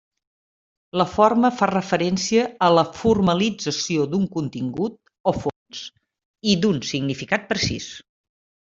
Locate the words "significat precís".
6.95-7.97